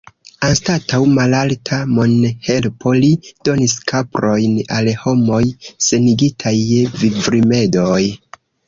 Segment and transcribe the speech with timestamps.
[0.45, 3.11] Anstataŭ malalta monhelpo, li
[3.51, 5.45] donis kaprojn al homoj
[5.91, 8.05] senigitaj je vivrimedoj.